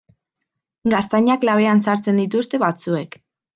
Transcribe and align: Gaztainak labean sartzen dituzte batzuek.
Gaztainak 0.93 1.45
labean 1.51 1.83
sartzen 1.89 2.25
dituzte 2.25 2.65
batzuek. 2.67 3.23